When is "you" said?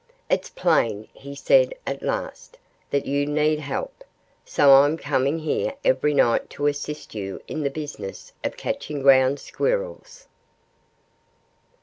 3.05-3.27, 7.13-7.39